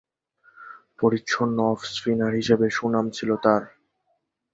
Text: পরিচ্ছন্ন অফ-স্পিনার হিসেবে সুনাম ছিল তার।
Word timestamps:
পরিচ্ছন্ন 0.99 1.57
অফ-স্পিনার 1.71 2.31
হিসেবে 2.33 2.67
সুনাম 2.69 3.05
ছিল 3.09 3.29
তার। 3.43 3.63